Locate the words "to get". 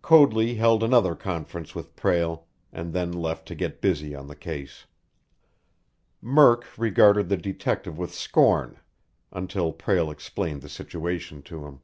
3.48-3.82